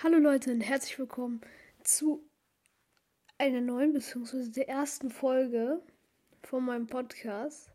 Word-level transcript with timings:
Hallo 0.00 0.18
Leute 0.18 0.52
und 0.52 0.60
herzlich 0.60 0.96
willkommen 0.96 1.40
zu 1.82 2.22
einer 3.36 3.60
neuen 3.60 3.92
bzw. 3.92 4.48
der 4.48 4.68
ersten 4.68 5.10
Folge 5.10 5.82
von 6.44 6.64
meinem 6.64 6.86
Podcast. 6.86 7.72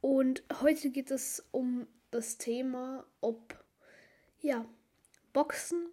Und 0.00 0.44
heute 0.60 0.90
geht 0.90 1.10
es 1.10 1.44
um 1.50 1.88
das 2.12 2.38
Thema, 2.38 3.04
ob 3.20 3.58
ja, 4.38 4.64
Boxen 5.32 5.88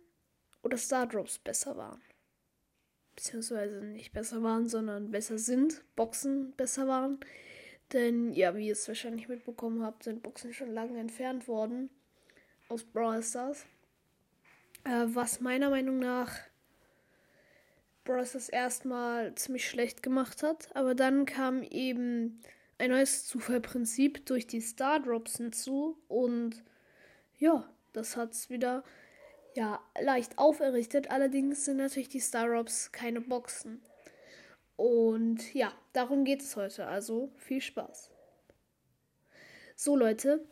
oder 0.62 0.78
Stardrops 0.78 1.40
besser 1.40 1.76
waren. 1.76 2.04
Beziehungsweise 3.16 3.84
nicht 3.86 4.14
besser 4.14 4.44
waren, 4.44 4.70
sondern 4.70 5.10
besser 5.10 5.40
sind. 5.40 5.84
Boxen 5.96 6.52
besser 6.52 6.88
waren. 6.88 7.20
Denn 7.92 8.34
ja, 8.34 8.56
wie 8.56 8.68
ihr 8.68 8.74
es 8.74 8.88
wahrscheinlich 8.88 9.28
mitbekommen 9.28 9.82
habt, 9.82 10.04
sind 10.04 10.22
Boxen 10.22 10.54
schon 10.54 10.76
lange 10.76 11.00
entfernt 11.00 11.48
worden 11.48 11.90
aus 12.70 12.84
Brawl 12.84 13.24
Stars 13.24 13.66
was 14.88 15.42
meiner 15.42 15.70
Meinung 15.70 16.00
nach 16.00 16.34
Bros. 18.04 18.50
erstmal 18.50 19.36
ziemlich 19.36 19.70
schlecht 19.70 20.02
gemacht 20.02 20.44
hat. 20.44 20.70
Aber 20.76 20.96
dann 20.96 21.26
kam 21.26 21.62
eben 21.64 22.42
ein 22.78 22.92
neues 22.92 23.26
Zufallprinzip 23.26 24.26
durch 24.26 24.48
die 24.48 24.62
Star 24.62 25.00
Drops 25.00 25.38
hinzu 25.38 25.98
und 26.08 26.64
ja, 27.38 27.70
das 27.94 28.16
hat 28.16 28.32
es 28.32 28.50
wieder 28.50 28.84
ja, 29.56 29.82
leicht 30.00 30.38
auferrichtet. 30.38 31.10
Allerdings 31.10 31.66
sind 31.66 31.78
natürlich 31.78 32.10
die 32.10 32.20
Star 32.20 32.48
Drops 32.48 32.92
keine 32.92 33.22
Boxen. 33.22 33.82
Und 34.76 35.54
ja, 35.54 35.74
darum 35.94 36.24
geht 36.24 36.42
es 36.42 36.56
heute. 36.56 36.88
Also 36.88 37.32
viel 37.38 37.62
Spaß. 37.62 38.12
So 39.76 39.96
Leute, 39.96 40.46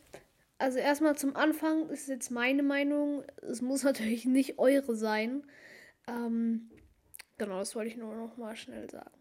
also 0.57 0.79
erstmal 0.79 1.15
zum 1.17 1.35
Anfang 1.35 1.89
ist 1.89 2.07
jetzt 2.07 2.31
meine 2.31 2.63
Meinung. 2.63 3.23
Es 3.41 3.61
muss 3.61 3.83
natürlich 3.83 4.25
nicht 4.25 4.59
eure 4.59 4.95
sein. 4.95 5.43
Ähm, 6.07 6.69
genau, 7.37 7.59
das 7.59 7.75
wollte 7.75 7.89
ich 7.89 7.97
nur 7.97 8.15
noch 8.15 8.37
mal 8.37 8.55
schnell 8.55 8.89
sagen. 8.89 9.11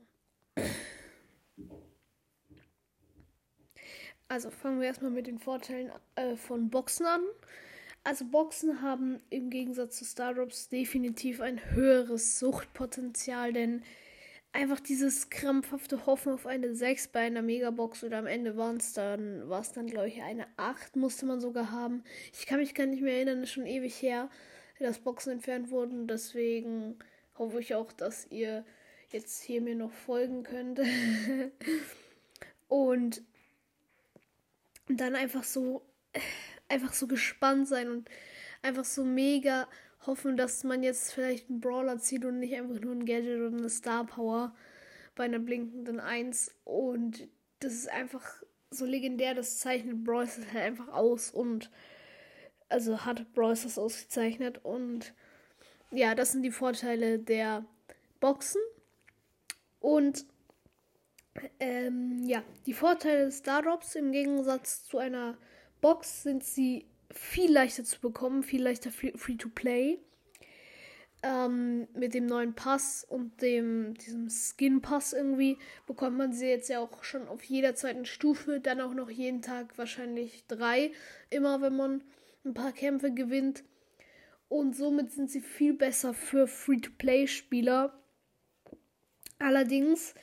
Also 4.28 4.50
fangen 4.50 4.80
wir 4.80 4.86
erstmal 4.86 5.10
mit 5.10 5.26
den 5.26 5.38
Vorteilen 5.38 5.92
äh, 6.16 6.36
von 6.36 6.70
Boxen 6.70 7.06
an. 7.06 7.20
Also 8.04 8.26
Boxen 8.26 8.82
haben 8.82 9.20
im 9.30 9.48
Gegensatz 9.48 9.96
zu 9.96 10.04
Stardrops 10.04 10.68
definitiv 10.68 11.40
ein 11.40 11.72
höheres 11.72 12.38
Suchtpotenzial, 12.38 13.52
denn 13.52 13.82
einfach 14.54 14.78
dieses 14.78 15.30
krampfhafte 15.30 16.06
Hoffen 16.06 16.32
auf 16.32 16.46
eine 16.46 16.74
6 16.74 17.08
bei 17.08 17.20
einer 17.20 17.42
Megabox 17.42 18.04
oder 18.04 18.18
am 18.18 18.26
Ende 18.26 18.56
waren 18.56 18.76
es 18.76 18.92
dann, 18.92 19.48
war 19.48 19.60
es 19.60 19.72
dann, 19.72 19.88
glaube 19.88 20.08
ich, 20.08 20.22
eine 20.22 20.46
8 20.56 20.94
musste 20.94 21.26
man 21.26 21.40
sogar 21.40 21.72
haben. 21.72 22.04
Ich 22.32 22.46
kann 22.46 22.60
mich 22.60 22.74
gar 22.74 22.86
nicht 22.86 23.02
mehr 23.02 23.14
erinnern, 23.14 23.42
ist 23.42 23.50
schon 23.50 23.66
ewig 23.66 24.00
her, 24.00 24.30
dass 24.78 25.00
Boxen 25.00 25.32
entfernt 25.32 25.70
wurden. 25.70 26.06
Deswegen 26.06 26.96
hoffe 27.36 27.60
ich 27.60 27.74
auch, 27.74 27.92
dass 27.92 28.28
ihr 28.30 28.64
jetzt 29.10 29.42
hier 29.42 29.60
mir 29.60 29.74
noch 29.74 29.92
folgen 29.92 30.44
könnt. 30.44 30.80
und 32.68 33.22
dann 34.86 35.16
einfach 35.16 35.42
so, 35.42 35.82
einfach 36.68 36.92
so 36.92 37.08
gespannt 37.08 37.66
sein 37.66 37.90
und 37.90 38.08
einfach 38.62 38.84
so 38.84 39.04
mega 39.04 39.66
hoffen, 40.06 40.36
dass 40.36 40.64
man 40.64 40.82
jetzt 40.82 41.12
vielleicht 41.12 41.48
einen 41.48 41.60
Brawler 41.60 41.98
zieht 41.98 42.24
und 42.24 42.38
nicht 42.38 42.54
einfach 42.54 42.80
nur 42.80 42.92
ein 42.92 43.06
Gadget 43.06 43.40
oder 43.40 43.56
eine 43.56 43.70
Star 43.70 44.04
Power 44.04 44.54
bei 45.14 45.24
einer 45.24 45.38
blinkenden 45.38 46.00
1. 46.00 46.54
Und 46.64 47.28
das 47.60 47.72
ist 47.72 47.90
einfach 47.90 48.42
so 48.70 48.84
legendär, 48.84 49.34
das 49.34 49.58
zeichnet 49.58 50.04
Brawlers 50.04 50.38
halt 50.52 50.56
einfach 50.56 50.88
aus 50.88 51.30
und 51.30 51.70
also 52.68 53.04
hat 53.04 53.32
Brawlers 53.32 53.78
ausgezeichnet 53.78 54.60
und 54.64 55.14
ja, 55.90 56.14
das 56.14 56.32
sind 56.32 56.42
die 56.42 56.50
Vorteile 56.50 57.18
der 57.18 57.64
Boxen 58.20 58.60
und 59.80 60.26
ähm, 61.60 62.22
ja, 62.24 62.42
die 62.66 62.74
Vorteile 62.74 63.26
des 63.26 63.38
Stardrops 63.38 63.94
im 63.94 64.12
Gegensatz 64.12 64.84
zu 64.84 64.98
einer 64.98 65.36
Box 65.80 66.22
sind 66.22 66.42
sie 66.42 66.86
viel 67.14 67.52
leichter 67.52 67.84
zu 67.84 68.00
bekommen, 68.00 68.42
viel 68.42 68.62
leichter 68.62 68.90
free 68.90 69.36
to 69.36 69.48
play. 69.48 69.98
Ähm, 71.22 71.88
mit 71.94 72.12
dem 72.12 72.26
neuen 72.26 72.54
Pass 72.54 73.02
und 73.08 73.40
dem 73.40 73.94
diesem 73.94 74.28
Skin 74.28 74.82
Pass 74.82 75.14
irgendwie 75.14 75.56
bekommt 75.86 76.18
man 76.18 76.34
sie 76.34 76.48
jetzt 76.48 76.68
ja 76.68 76.80
auch 76.80 77.02
schon 77.02 77.28
auf 77.28 77.42
jeder 77.44 77.74
zweiten 77.74 78.04
Stufe, 78.04 78.60
dann 78.60 78.82
auch 78.82 78.92
noch 78.92 79.08
jeden 79.08 79.40
Tag 79.40 79.78
wahrscheinlich 79.78 80.44
drei, 80.48 80.92
immer 81.30 81.62
wenn 81.62 81.76
man 81.76 82.04
ein 82.44 82.52
paar 82.52 82.72
Kämpfe 82.72 83.10
gewinnt. 83.10 83.64
Und 84.48 84.76
somit 84.76 85.12
sind 85.12 85.30
sie 85.30 85.40
viel 85.40 85.72
besser 85.72 86.12
für 86.12 86.46
Free-to-Play-Spieler. 86.46 87.98
Allerdings 89.38 90.14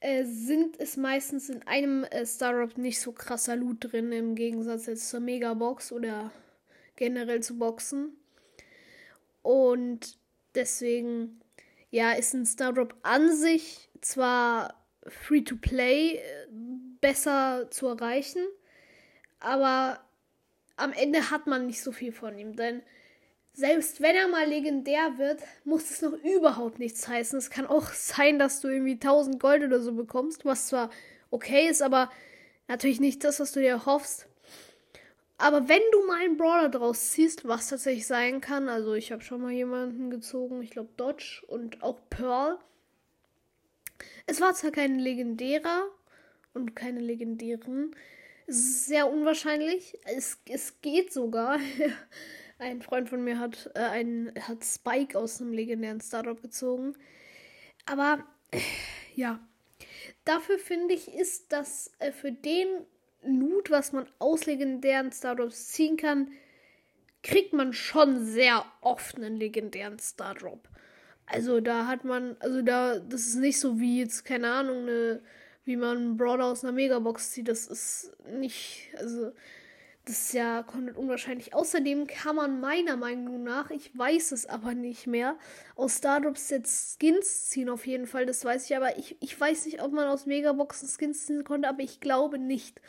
äh, 0.00 0.24
sind 0.24 0.78
es 0.78 0.96
meistens 0.96 1.48
in 1.48 1.62
einem 1.66 2.04
äh, 2.04 2.24
Startup 2.24 2.76
nicht 2.78 3.00
so 3.00 3.12
krasser 3.12 3.56
Loot 3.56 3.92
drin, 3.92 4.12
im 4.12 4.34
Gegensatz 4.34 4.86
jetzt 4.86 5.08
zur 5.08 5.20
Megabox 5.20 5.92
oder 5.92 6.30
generell 6.96 7.42
zu 7.42 7.58
Boxen. 7.58 8.16
Und 9.42 10.18
deswegen, 10.54 11.40
ja, 11.90 12.12
ist 12.12 12.34
ein 12.34 12.46
Stardrop 12.46 12.94
an 13.02 13.34
sich 13.34 13.90
zwar 14.00 14.84
free 15.06 15.42
to 15.42 15.56
play 15.56 16.16
äh, 16.16 16.46
besser 17.00 17.68
zu 17.70 17.88
erreichen, 17.88 18.42
aber 19.40 20.00
am 20.76 20.92
Ende 20.92 21.30
hat 21.30 21.46
man 21.46 21.66
nicht 21.66 21.82
so 21.82 21.92
viel 21.92 22.12
von 22.12 22.38
ihm, 22.38 22.54
denn 22.54 22.82
selbst 23.58 24.00
wenn 24.00 24.14
er 24.14 24.28
mal 24.28 24.46
legendär 24.48 25.18
wird, 25.18 25.42
muss 25.64 25.90
es 25.90 26.00
noch 26.00 26.12
überhaupt 26.22 26.78
nichts 26.78 27.08
heißen. 27.08 27.36
Es 27.36 27.50
kann 27.50 27.66
auch 27.66 27.92
sein, 27.92 28.38
dass 28.38 28.60
du 28.60 28.68
irgendwie 28.68 28.92
1000 28.92 29.40
Gold 29.40 29.64
oder 29.64 29.80
so 29.80 29.94
bekommst, 29.94 30.44
was 30.44 30.68
zwar 30.68 30.90
okay 31.32 31.66
ist, 31.68 31.82
aber 31.82 32.08
natürlich 32.68 33.00
nicht 33.00 33.24
das, 33.24 33.40
was 33.40 33.50
du 33.50 33.58
dir 33.58 33.84
hoffst. 33.84 34.28
Aber 35.38 35.68
wenn 35.68 35.82
du 35.90 36.06
mal 36.06 36.20
einen 36.20 36.36
Brawler 36.36 36.68
draus 36.68 37.10
ziehst, 37.10 37.48
was 37.48 37.68
tatsächlich 37.68 38.06
sein 38.06 38.40
kann, 38.40 38.68
also 38.68 38.94
ich 38.94 39.10
habe 39.10 39.24
schon 39.24 39.42
mal 39.42 39.50
jemanden 39.50 40.08
gezogen, 40.08 40.62
ich 40.62 40.70
glaube 40.70 40.90
Dodge 40.96 41.42
und 41.48 41.82
auch 41.82 41.98
Pearl. 42.10 42.60
Es 44.26 44.40
war 44.40 44.54
zwar 44.54 44.70
kein 44.70 45.00
legendärer 45.00 45.88
und 46.54 46.76
keine 46.76 47.00
legendären. 47.00 47.96
Sehr 48.46 49.10
unwahrscheinlich. 49.10 49.98
Es, 50.04 50.38
es 50.48 50.80
geht 50.80 51.12
sogar. 51.12 51.58
Ein 52.58 52.82
Freund 52.82 53.08
von 53.08 53.22
mir 53.22 53.38
hat, 53.38 53.70
äh, 53.74 53.80
einen, 53.80 54.32
hat 54.40 54.64
Spike 54.64 55.16
aus 55.16 55.40
einem 55.40 55.52
legendären 55.52 56.00
Startup 56.00 56.40
gezogen. 56.40 56.94
Aber 57.86 58.24
äh, 58.50 58.58
ja, 59.14 59.38
dafür 60.24 60.58
finde 60.58 60.94
ich, 60.94 61.14
ist 61.14 61.52
das 61.52 61.92
äh, 62.00 62.10
für 62.10 62.32
den 62.32 62.66
Loot, 63.22 63.70
was 63.70 63.92
man 63.92 64.06
aus 64.18 64.46
legendären 64.46 65.12
Startups 65.12 65.68
ziehen 65.68 65.96
kann, 65.96 66.32
kriegt 67.22 67.52
man 67.52 67.72
schon 67.72 68.24
sehr 68.24 68.64
oft 68.80 69.16
einen 69.16 69.36
legendären 69.36 69.98
Stardrop. 69.98 70.68
Also 71.26 71.60
da 71.60 71.86
hat 71.86 72.04
man, 72.04 72.36
also 72.40 72.62
da, 72.62 72.98
das 72.98 73.26
ist 73.26 73.36
nicht 73.36 73.60
so 73.60 73.78
wie 73.78 74.00
jetzt, 74.00 74.24
keine 74.24 74.50
Ahnung, 74.50 74.82
eine, 74.82 75.20
wie 75.64 75.76
man 75.76 75.96
einen 75.96 76.16
Brawler 76.16 76.46
aus 76.46 76.64
einer 76.64 76.72
Megabox 76.72 77.32
zieht. 77.32 77.48
Das 77.48 77.66
ist 77.66 78.16
nicht, 78.32 78.88
also 78.96 79.32
das 80.08 80.20
ist 80.20 80.32
ja 80.32 80.62
komplett 80.62 80.96
unwahrscheinlich. 80.96 81.52
Außerdem 81.52 82.06
kann 82.06 82.36
man 82.36 82.60
meiner 82.60 82.96
Meinung 82.96 83.42
nach, 83.42 83.70
ich 83.70 83.96
weiß 83.96 84.32
es 84.32 84.46
aber 84.46 84.72
nicht 84.72 85.06
mehr, 85.06 85.38
aus 85.76 85.98
Stardrops 85.98 86.48
jetzt 86.48 86.98
Skins 86.98 87.50
ziehen 87.50 87.68
auf 87.68 87.86
jeden 87.86 88.06
Fall. 88.06 88.24
Das 88.24 88.42
weiß 88.42 88.64
ich, 88.64 88.74
aber 88.74 88.96
ich, 88.96 89.20
ich 89.20 89.38
weiß 89.38 89.66
nicht, 89.66 89.82
ob 89.82 89.92
man 89.92 90.08
aus 90.08 90.24
Megaboxen 90.24 90.88
Skins 90.88 91.26
ziehen 91.26 91.44
konnte, 91.44 91.68
aber 91.68 91.80
ich 91.80 92.00
glaube 92.00 92.38
nicht. 92.38 92.80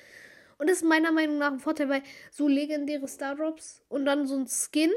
Und 0.60 0.70
das 0.70 0.78
ist 0.78 0.88
meiner 0.88 1.12
Meinung 1.12 1.40
nach 1.40 1.52
ein 1.52 1.60
Vorteil, 1.60 1.90
weil 1.90 2.04
so 2.32 2.48
legendäre 2.48 3.10
Stardrops 3.10 3.84
und 3.90 4.06
dann 4.06 4.26
so 4.26 4.38
ein 4.38 4.48
Skin, 4.48 4.92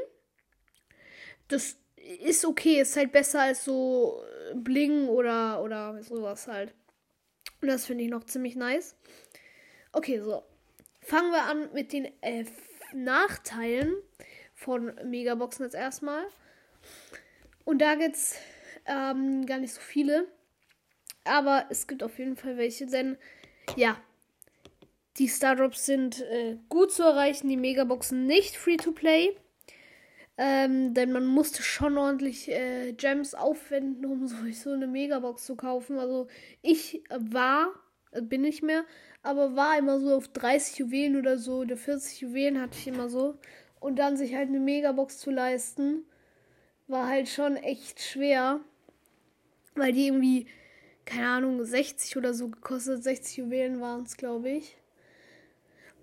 das 1.49 1.75
ist 2.23 2.45
okay, 2.45 2.79
ist 2.79 2.95
halt 2.95 3.11
besser 3.11 3.41
als 3.41 3.65
so 3.65 4.23
Bling 4.55 5.09
oder, 5.09 5.61
oder 5.61 6.01
sowas 6.03 6.47
halt. 6.47 6.73
Und 7.61 7.67
das 7.67 7.85
finde 7.85 8.05
ich 8.05 8.09
noch 8.09 8.23
ziemlich 8.23 8.55
nice. 8.55 8.95
Okay, 9.91 10.21
so. 10.21 10.41
Fangen 11.03 11.31
wir 11.31 11.43
an 11.43 11.69
mit 11.73 11.93
den 11.93 12.05
äh, 12.21 12.45
Nachteilen 12.93 13.93
von 14.53 14.93
Megaboxen 15.05 15.65
jetzt 15.65 15.75
erstmal. 15.75 16.23
Und 17.65 17.81
da 17.81 17.95
gibt 17.95 18.15
es 18.15 18.35
ähm, 18.85 19.45
gar 19.45 19.59
nicht 19.59 19.73
so 19.73 19.81
viele. 19.81 20.27
Aber 21.25 21.65
es 21.69 21.87
gibt 21.87 22.03
auf 22.03 22.19
jeden 22.19 22.35
Fall 22.35 22.57
welche, 22.57 22.85
denn 22.85 23.17
ja, 23.77 23.97
die 25.17 25.29
Stardrops 25.29 25.85
sind 25.85 26.21
äh, 26.21 26.57
gut 26.69 26.91
zu 26.91 27.03
erreichen, 27.03 27.47
die 27.47 27.57
Megaboxen 27.57 28.25
nicht 28.25 28.57
free 28.57 28.77
to 28.77 28.91
play. 28.91 29.37
Ähm, 30.35 30.95
denn 30.95 31.11
man 31.11 31.27
musste 31.27 31.61
schon 31.61 31.97
ordentlich 31.97 32.49
äh, 32.49 32.93
Gems 32.93 33.35
aufwenden, 33.35 34.05
um 34.05 34.27
so, 34.51 34.71
eine 34.71 34.87
Megabox 34.87 35.45
zu 35.45 35.55
kaufen. 35.55 35.99
Also 35.99 36.27
ich 36.61 37.03
war, 37.09 37.71
äh, 38.11 38.21
bin 38.21 38.43
ich 38.43 38.63
mehr, 38.63 38.83
aber 39.23 39.55
war 39.55 39.77
immer 39.77 39.99
so 39.99 40.15
auf 40.15 40.27
30 40.27 40.79
Juwelen 40.79 41.17
oder 41.17 41.37
so, 41.37 41.59
oder 41.59 41.77
40 41.77 42.21
Juwelen 42.21 42.61
hatte 42.61 42.77
ich 42.77 42.87
immer 42.87 43.09
so. 43.09 43.35
Und 43.79 43.97
dann 43.97 44.17
sich 44.17 44.35
halt 44.35 44.49
eine 44.49 44.59
Megabox 44.59 45.17
zu 45.17 45.31
leisten, 45.31 46.05
war 46.87 47.07
halt 47.07 47.29
schon 47.29 47.55
echt 47.55 48.01
schwer, 48.01 48.59
weil 49.75 49.93
die 49.93 50.07
irgendwie, 50.07 50.47
keine 51.05 51.29
Ahnung, 51.29 51.63
60 51.63 52.17
oder 52.17 52.33
so 52.33 52.49
gekostet. 52.49 53.03
60 53.03 53.37
Juwelen 53.37 53.81
waren 53.81 54.03
es, 54.03 54.17
glaube 54.17 54.49
ich. 54.49 54.77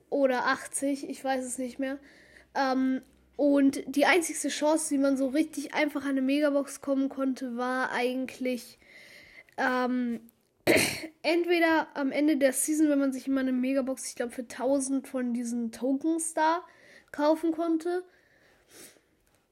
Oder 0.09 0.47
80, 0.47 1.09
ich 1.09 1.23
weiß 1.23 1.45
es 1.45 1.59
nicht 1.59 1.79
mehr. 1.79 1.99
Ähm, 2.55 3.03
und 3.37 3.83
die 3.87 4.07
einzigste 4.07 4.49
Chance, 4.49 4.95
wie 4.95 4.99
man 4.99 5.17
so 5.17 5.29
richtig 5.29 5.75
einfach 5.75 6.03
an 6.03 6.11
eine 6.11 6.23
Megabox 6.23 6.81
kommen 6.81 7.09
konnte, 7.09 7.57
war 7.57 7.93
eigentlich 7.93 8.79
ähm, 9.57 10.21
entweder 11.23 11.89
am 11.95 12.13
Ende 12.13 12.37
der 12.37 12.53
Season, 12.53 12.89
wenn 12.89 12.99
man 12.99 13.13
sich 13.13 13.27
immer 13.27 13.41
eine 13.41 13.53
Megabox, 13.53 14.09
ich 14.09 14.15
glaube, 14.15 14.33
für 14.33 14.43
1000 14.43 15.07
von 15.07 15.35
diesen 15.35 15.73
Tokens 15.73 16.35
da 16.35 16.65
kaufen 17.13 17.53
konnte. 17.53 18.05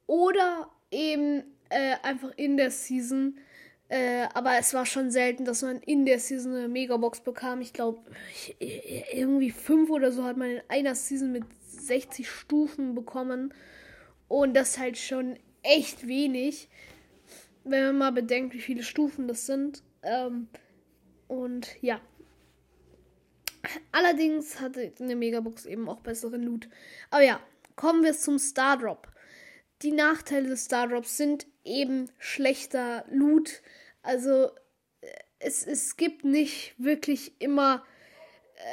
Oder 0.07 0.71
eben 0.91 1.45
äh, 1.69 1.97
einfach 2.03 2.33
in 2.37 2.57
der 2.57 2.71
Season. 2.71 3.39
Äh, 3.89 4.27
aber 4.35 4.59
es 4.59 4.75
war 4.75 4.87
schon 4.87 5.11
selten, 5.11 5.45
dass 5.45 5.63
man 5.63 5.81
in 5.81 6.05
der 6.05 6.19
Season 6.19 6.55
eine 6.55 6.69
Megabox 6.69 7.21
bekam. 7.21 7.61
Ich 7.61 7.73
glaube, 7.73 8.01
irgendwie 8.59 9.51
fünf 9.51 9.91
oder 9.91 10.13
so 10.13 10.25
hat 10.25 10.37
man 10.37 10.51
in 10.51 10.63
einer 10.69 10.95
Season 10.95 11.33
mit 11.33 11.45
60 11.67 12.29
Stufen 12.29 12.95
bekommen. 12.95 13.55
Und 14.29 14.55
das 14.55 14.79
halt 14.79 14.99
schon 14.99 15.39
echt 15.63 16.07
wenig, 16.07 16.69
wenn 17.65 17.87
man 17.87 17.99
mal 17.99 18.13
bedenkt, 18.13 18.55
wie 18.55 18.61
viele 18.61 18.83
Stufen 18.83 19.27
das 19.27 19.47
sind. 19.47 19.83
Ähm, 20.03 20.49
und 21.29 21.69
ja. 21.83 22.01
Allerdings 23.93 24.61
hatte 24.61 24.93
eine 24.99 25.17
Megabox 25.17 25.67
eben 25.67 25.89
auch 25.89 26.01
besseren 26.01 26.43
Loot. 26.43 26.69
Aber 27.11 27.23
ja, 27.23 27.41
kommen 27.77 28.03
wir 28.03 28.15
zum 28.15 28.39
Stardrop. 28.39 29.09
Die 29.83 29.93
Nachteile 29.93 30.49
des 30.49 30.65
Stardrops 30.65 31.17
sind 31.17 31.47
eben 31.65 32.11
schlechter 32.19 33.05
Loot. 33.11 33.63
Also 34.03 34.51
äh, 35.01 35.07
es, 35.39 35.67
es 35.67 35.97
gibt 35.97 36.25
nicht 36.25 36.75
wirklich 36.79 37.41
immer 37.41 37.85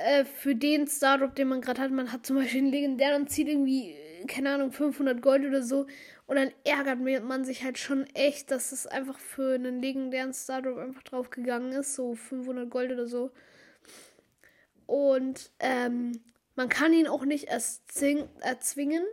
äh, 0.04 0.26
für 0.26 0.56
den 0.56 0.88
Stardrop, 0.88 1.36
den 1.36 1.50
man 1.50 1.62
gerade 1.62 1.82
hat. 1.82 1.92
Man 1.92 2.12
hat 2.12 2.26
zum 2.26 2.38
Beispiel 2.38 2.62
einen 2.62 2.72
legendären 2.72 3.24
und 3.24 3.30
zieht 3.30 3.48
irgendwie, 3.48 3.96
keine 4.28 4.54
Ahnung, 4.54 4.72
500 4.72 5.22
Gold 5.22 5.46
oder 5.46 5.64
so. 5.64 5.86
Und 6.28 6.38
dann 6.38 6.52
ärgert 6.64 7.00
man 7.24 7.46
sich 7.46 7.64
halt 7.64 7.78
schon 7.78 8.06
echt, 8.16 8.52
dass 8.52 8.72
es 8.72 8.88
einfach 8.88 9.20
für 9.20 9.56
einen 9.56 9.82
legendären 9.82 10.34
Stardrop 10.34 10.78
einfach 10.78 11.04
draufgegangen 11.04 11.72
ist. 11.72 11.96
So 11.96 12.16
500 12.16 12.70
Gold 12.70 12.92
oder 12.92 13.08
so. 13.08 13.32
Und 14.88 15.52
ähm, 15.60 16.22
man 16.56 16.70
kann 16.70 16.94
ihn 16.94 17.08
auch 17.08 17.26
nicht 17.26 17.46
erzwingen. 17.46 19.06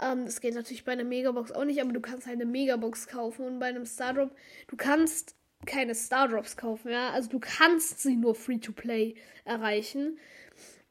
Ähm, 0.00 0.24
das 0.24 0.40
geht 0.40 0.54
natürlich 0.54 0.84
bei 0.84 0.92
einer 0.92 1.04
Megabox 1.04 1.52
auch 1.52 1.64
nicht, 1.64 1.80
aber 1.80 1.92
du 1.92 2.00
kannst 2.00 2.26
halt 2.26 2.40
eine 2.40 2.50
Megabox 2.50 3.06
kaufen 3.06 3.46
und 3.46 3.58
bei 3.58 3.66
einem 3.66 3.86
Stardrop, 3.86 4.34
du 4.68 4.76
kannst 4.76 5.36
keine 5.66 5.94
Stardrops 5.94 6.56
kaufen, 6.56 6.90
ja. 6.90 7.10
Also 7.10 7.28
du 7.28 7.38
kannst 7.38 8.00
sie 8.00 8.16
nur 8.16 8.34
Free-to-Play 8.34 9.14
erreichen. 9.44 10.18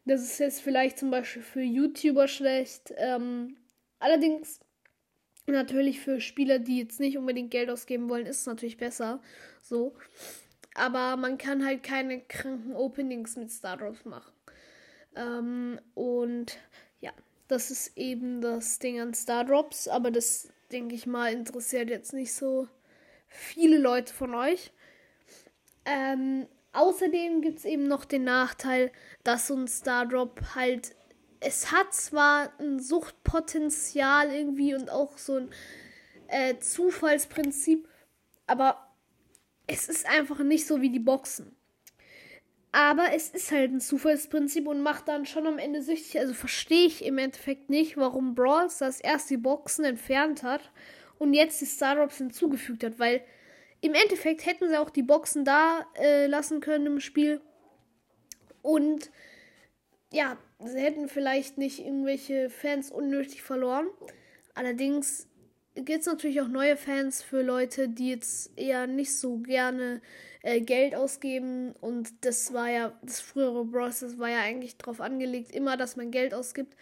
Das 0.05 0.21
ist 0.21 0.39
jetzt 0.39 0.61
vielleicht 0.61 0.97
zum 0.97 1.11
Beispiel 1.11 1.43
für 1.43 1.61
YouTuber 1.61 2.27
schlecht. 2.27 2.93
Ähm, 2.97 3.57
allerdings 3.99 4.59
natürlich 5.45 5.99
für 5.99 6.19
Spieler, 6.19 6.59
die 6.59 6.79
jetzt 6.79 6.99
nicht 6.99 7.17
unbedingt 7.17 7.51
Geld 7.51 7.69
ausgeben 7.69 8.09
wollen, 8.09 8.25
ist 8.25 8.41
es 8.41 8.45
natürlich 8.45 8.77
besser. 8.77 9.21
So. 9.61 9.95
Aber 10.73 11.17
man 11.17 11.37
kann 11.37 11.65
halt 11.65 11.83
keine 11.83 12.21
kranken 12.21 12.75
Openings 12.75 13.35
mit 13.35 13.51
Stardrops 13.51 14.05
machen. 14.05 14.31
Ähm, 15.15 15.79
und 15.93 16.57
ja, 16.99 17.11
das 17.47 17.71
ist 17.71 17.97
eben 17.97 18.41
das 18.41 18.79
Ding 18.79 18.99
an 18.99 19.13
Stardrops. 19.13 19.87
Aber 19.87 20.09
das, 20.09 20.49
denke 20.71 20.95
ich 20.95 21.05
mal, 21.05 21.33
interessiert 21.33 21.89
jetzt 21.89 22.13
nicht 22.13 22.33
so 22.33 22.67
viele 23.27 23.77
Leute 23.77 24.13
von 24.13 24.33
euch. 24.33 24.71
Ähm, 25.85 26.47
außerdem 26.73 27.41
gibt 27.41 27.59
es 27.59 27.65
eben 27.65 27.87
noch 27.87 28.05
den 28.05 28.23
Nachteil, 28.23 28.91
dass 29.23 29.47
so 29.47 29.55
ein 29.55 29.67
Stardrop 29.67 30.41
halt. 30.55 30.95
Es 31.39 31.71
hat 31.71 31.93
zwar 31.93 32.51
ein 32.59 32.79
Suchtpotenzial 32.79 34.31
irgendwie 34.31 34.75
und 34.75 34.91
auch 34.91 35.17
so 35.17 35.37
ein 35.37 35.49
äh, 36.27 36.57
Zufallsprinzip, 36.59 37.87
aber 38.45 38.87
es 39.67 39.89
ist 39.89 40.05
einfach 40.05 40.39
nicht 40.39 40.67
so 40.67 40.81
wie 40.81 40.89
die 40.89 40.99
Boxen. 40.99 41.55
Aber 42.71 43.13
es 43.13 43.29
ist 43.29 43.51
halt 43.51 43.71
ein 43.71 43.81
Zufallsprinzip 43.81 44.65
und 44.67 44.81
macht 44.81 45.07
dann 45.07 45.25
schon 45.25 45.45
am 45.45 45.57
Ende 45.57 45.81
süchtig. 45.81 46.19
Also 46.19 46.33
verstehe 46.33 46.87
ich 46.87 47.03
im 47.03 47.17
Endeffekt 47.17 47.69
nicht, 47.69 47.97
warum 47.97 48.33
Brawl 48.33 48.69
Stars 48.69 49.01
erst 49.01 49.29
die 49.29 49.37
Boxen 49.37 49.83
entfernt 49.83 50.43
hat 50.43 50.71
und 51.19 51.33
jetzt 51.33 51.59
die 51.59 51.65
Stardrops 51.65 52.17
hinzugefügt 52.17 52.83
hat, 52.83 52.97
weil 52.97 53.21
im 53.81 53.93
Endeffekt 53.95 54.45
hätten 54.45 54.69
sie 54.69 54.77
auch 54.77 54.89
die 54.89 55.03
Boxen 55.03 55.43
da 55.43 55.85
äh, 55.95 56.27
lassen 56.27 56.61
können 56.61 56.85
im 56.85 56.99
Spiel. 56.99 57.41
Und 58.61 59.11
ja, 60.13 60.37
sie 60.59 60.79
hätten 60.79 61.09
vielleicht 61.09 61.57
nicht 61.57 61.79
irgendwelche 61.79 62.49
Fans 62.49 62.91
unnötig 62.91 63.41
verloren. 63.41 63.87
Allerdings 64.53 65.27
gibt 65.75 66.01
es 66.01 66.05
natürlich 66.05 66.41
auch 66.41 66.47
neue 66.47 66.77
Fans 66.77 67.23
für 67.23 67.41
Leute, 67.41 67.89
die 67.89 68.09
jetzt 68.09 68.51
eher 68.57 68.87
nicht 68.87 69.17
so 69.17 69.37
gerne 69.37 70.01
äh, 70.43 70.61
Geld 70.61 70.95
ausgeben. 70.95 71.73
Und 71.79 72.25
das 72.25 72.53
war 72.53 72.69
ja, 72.69 72.93
das 73.01 73.21
frühere 73.21 73.65
Bros, 73.65 74.01
das 74.01 74.19
war 74.19 74.29
ja 74.29 74.41
eigentlich 74.41 74.77
darauf 74.77 75.01
angelegt, 75.01 75.51
immer, 75.51 75.77
dass 75.77 75.95
man 75.95 76.11
Geld 76.11 76.33
ausgibt. 76.33 76.75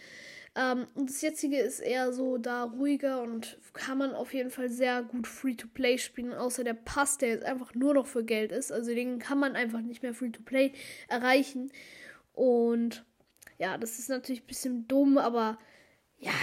Ähm, 0.56 0.88
und 0.96 1.10
das 1.10 1.22
jetzige 1.22 1.58
ist 1.58 1.80
eher 1.80 2.12
so 2.14 2.38
da 2.38 2.64
ruhiger 2.64 3.22
und 3.22 3.60
kann 3.74 3.98
man 3.98 4.14
auf 4.14 4.34
jeden 4.34 4.50
Fall 4.50 4.70
sehr 4.70 5.04
gut 5.04 5.28
Free-to-Play 5.28 5.98
spielen, 5.98 6.34
außer 6.34 6.64
der 6.64 6.74
Pass, 6.74 7.18
der 7.18 7.30
jetzt 7.30 7.46
einfach 7.46 7.76
nur 7.76 7.94
noch 7.94 8.08
für 8.08 8.24
Geld 8.24 8.52
ist. 8.52 8.72
Also 8.72 8.94
den 8.94 9.20
kann 9.20 9.40
man 9.40 9.56
einfach 9.56 9.82
nicht 9.82 10.04
mehr 10.04 10.14
Free-to-Play 10.14 10.74
erreichen. 11.08 11.72
Und 12.34 13.06
ja, 13.58 13.78
das 13.78 14.00
ist 14.00 14.10
natürlich 14.10 14.44
ein 14.44 14.48
bisschen 14.48 14.88
dumm, 14.88 15.18
aber 15.18 15.60
ja, 16.18 16.34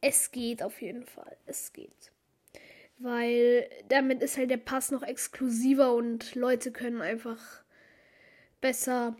es 0.00 0.30
geht 0.30 0.62
auf 0.62 0.80
jeden 0.80 1.04
Fall. 1.04 1.36
Es 1.46 1.72
geht 1.72 2.12
weil 2.98 3.68
damit 3.88 4.22
ist 4.22 4.36
halt 4.36 4.50
der 4.50 4.56
Pass 4.56 4.90
noch 4.90 5.02
exklusiver 5.02 5.94
und 5.94 6.34
Leute 6.34 6.72
können 6.72 7.00
einfach 7.00 7.62
besser, 8.60 9.16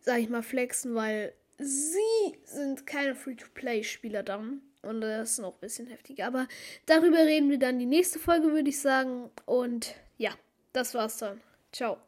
sag 0.00 0.18
ich 0.18 0.28
mal, 0.28 0.42
flexen, 0.42 0.94
weil 0.94 1.32
sie 1.58 2.38
sind 2.44 2.86
keine 2.86 3.14
Free-to-Play-Spieler 3.14 4.22
dann. 4.22 4.62
Und 4.82 5.00
das 5.00 5.32
ist 5.32 5.38
noch 5.38 5.54
ein 5.54 5.60
bisschen 5.60 5.88
heftiger. 5.88 6.26
Aber 6.26 6.46
darüber 6.86 7.18
reden 7.18 7.50
wir 7.50 7.58
dann 7.58 7.78
die 7.78 7.86
nächste 7.86 8.18
Folge, 8.18 8.52
würde 8.52 8.70
ich 8.70 8.80
sagen. 8.80 9.30
Und 9.44 9.94
ja, 10.16 10.30
das 10.72 10.94
war's 10.94 11.18
dann. 11.18 11.40
Ciao. 11.72 11.98